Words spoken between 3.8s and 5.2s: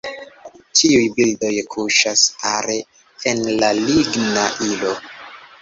ligna ilo.